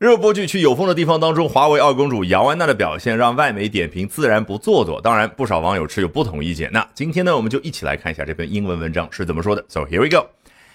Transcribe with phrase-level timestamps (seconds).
[0.00, 4.98] 热播剧《去有风的地方》当中，华为二公主姚安娜的表现让外媒点评自然不做作。
[4.98, 6.72] 当然，不少网友持有不同意见。
[6.72, 9.62] 那今天呢，我们就一起来看一下这篇英文文章是怎么说的。
[9.68, 10.28] So here we go.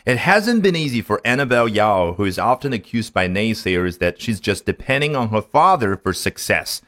[0.05, 4.39] It hasn't been easy for Annabelle Yao, who is often accused by naysayers that she's
[4.39, 6.81] just depending on her father for success.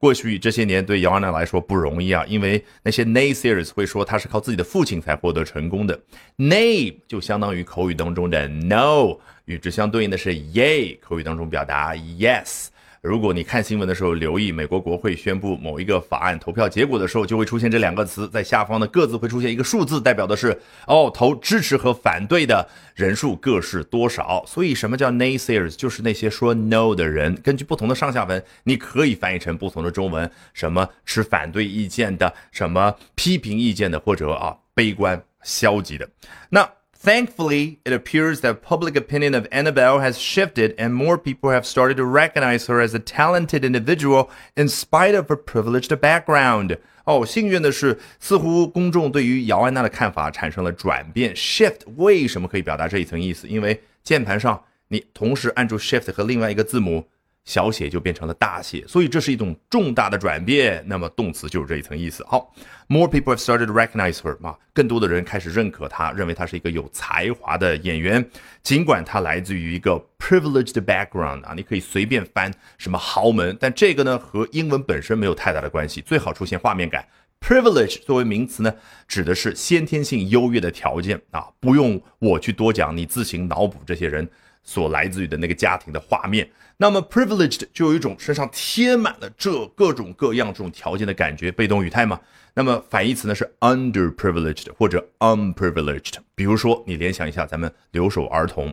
[0.00, 6.00] 过去这些年对姚安娜来说不容易啊，因为那些 naysayers 会说他是靠自己的父亲才获得成功的。
[6.38, 9.18] nay 就相当于口语当中的 no。
[9.44, 12.68] 与之相对应的是 yay，口语当中表达 yes。
[13.02, 24.44] 如果你看新闻的时候留意，美国国会宣布某一个法案投票结果的时候，就会出现这两个词，在下方的各自会出现一个数字，代表的是哦，投支持和反对的人数各是多少。
[24.46, 25.74] 所以什么叫 naysayers？
[25.76, 27.34] 就是那些说 no 的人。
[27.42, 36.06] 根据不同的上下文，你可以翻译成不同的中文，什么持反对意见的，什么批评意见的，或者啊悲观消极的。
[36.50, 36.68] 那。
[36.99, 42.03] Thankfully, it appears that public opinion of Annabelle has shifted and more people have started to
[42.03, 46.77] recognize her as a talented individual in spite of her privileged background.
[47.03, 51.35] 哦，幸运的是，似乎公众对于姚安娜的看法产生了转变。
[51.35, 53.47] Shift 为什么可以表达这一层意思？
[53.47, 57.07] 因为键盘上你同时按住 Shift 和另外一个字母。
[57.50, 60.84] 小写就变成了大写，所以这是一种重大的转变。
[60.86, 62.24] 那么动词就是这一层意思。
[62.28, 62.54] 好
[62.86, 68.24] ，More people have started to recognize her 啊，更多的人开始认可她，认为她是一个有才华的演员。
[68.62, 76.00] 尽管她来自于一个 privileged background 啊，你可以随便翻什么豪门，但这个呢和英文本身没有太大的关系。
[76.00, 77.04] 最好出现画面感。
[77.40, 78.72] Privilege 作为名词呢，
[79.08, 84.28] 指的是先天性优越的条件啊，不用我去多讲，你自行脑补这些人。
[84.70, 92.20] 所来自于的那个家庭的画面，那么 privileged 就有一种身上贴满了这各种各样这种条件的感觉，被动语态嘛。
[92.54, 96.14] 那么反义词呢是 underprivileged 或者 unprivileged。
[96.36, 98.72] 比如说，你联想一下咱们留守儿童。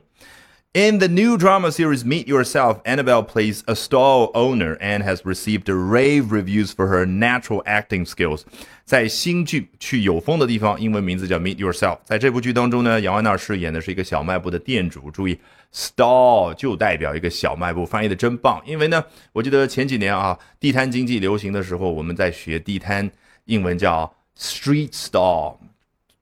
[0.75, 5.69] In the new drama series Meet Yourself, Annabelle plays a stall owner and has received
[5.69, 8.45] rave reviews for her natural acting skills.
[8.87, 11.99] 在新剧《去有风的地方》，英文名字叫 Meet Yourself。
[12.05, 15.11] 在这部剧当中呢，姚安娜饰演的是一个小卖部的店主。
[15.11, 15.39] 注意，
[15.75, 18.59] stall 就代表一个小卖部，翻译的真棒。
[18.65, 19.05] 因为呢，
[19.35, 23.11] 我记得前几年啊，地摊经济流行的时候，我们在学地摊，
[23.45, 25.57] 英文叫 street stall。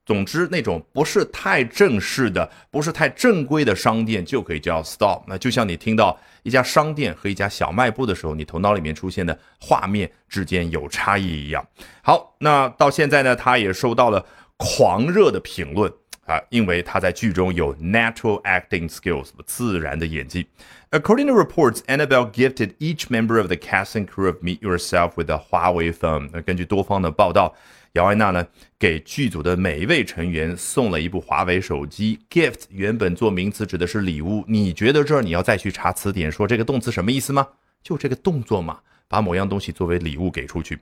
[0.06, 5.24] 总之，那种不是太正式的、不是太正规的商店就可以叫 stop。
[5.26, 11.68] 那就像你听到一家商店和一家小卖部的时候，你头脑里面出现的画面之间有差异一样。
[12.04, 14.24] 好，那到现在呢，他也收到了
[14.58, 15.92] 狂热的评论
[16.28, 20.46] 啊，因为他在剧中有 natural acting skills，自然的演技。
[20.92, 25.32] According to reports, Annabelle gifted each member of the cast and crew of Meet Yourself with
[25.32, 26.30] a Huawei phone。
[26.32, 27.56] 那根据多方的报道。
[27.96, 28.46] 姚安娜呢，
[28.78, 32.20] 给剧组的每一位成员送了一部华为手机。
[32.30, 37.48] Gift 原本做名词指的是礼物，你觉得这儿你要再去查词典，说这个动词什么意思吗？
[37.82, 40.78] 就这个动作嘛，把某样东西作为礼物给出去。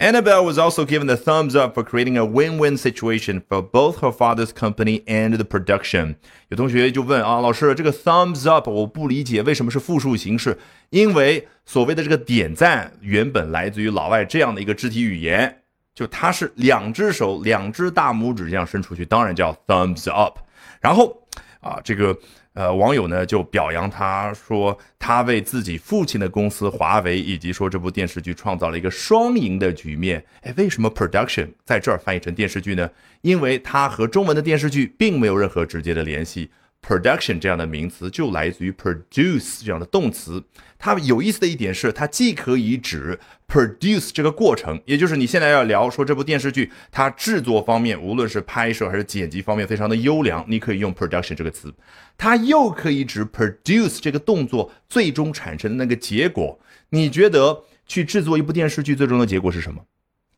[0.00, 4.10] Annabelle was also given the thumbs up for creating a win-win situation for both her
[4.10, 6.16] father's company and the production。
[6.48, 10.58] 有同学就问啊，老师，这个 thumbs up 我不理解，为什么是复数形式？
[10.90, 15.62] 因为所谓的这个点赞原本来自于老外这样的一个肢体语言。
[15.96, 20.38] 就他是两只手，两只大拇指这样伸出去，当然叫 thumbs up。
[20.78, 21.16] 然后
[21.60, 22.16] 啊，这个
[22.52, 30.22] 呃网友呢就表扬他说，他为自己父亲的公司华为以及说这部电视剧创造了一个双赢的局面。
[30.42, 32.88] 哎，为什么 production 在这儿翻译成电视剧呢？
[33.22, 36.50] 因为它和中文的电视剧并没有任何直接的联系。
[36.86, 40.40] Production 这样的名词就来自于 produce 这样的动词。
[40.78, 51.74] 它有意思的一点是，它既可以指 produce 这个过程，也就是你现在要聊说这部电视剧它制作方面，无论是拍摄还是剪辑方面非常的优良，你可以用 production 这个词。
[52.16, 56.56] 它又可以指 produce 这个动作最终产生的那个结果。
[56.90, 59.82] 你觉得去制作一部电视剧最终的结果是什么？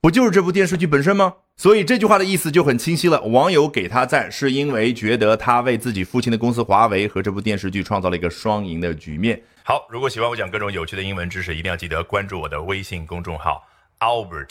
[0.00, 1.34] 不就是这部电视剧本身吗？
[1.56, 3.20] 所以这句话的意思就很清晰了。
[3.22, 9.42] 网友给他赞，是因为觉得他为自己父亲的公司华为和这部电视剧创造了一个双赢的局面。
[9.64, 13.66] 好，如果喜欢我讲各种有趣的英文知识，一定要记得关注我的微信公众号
[13.98, 14.50] Albert。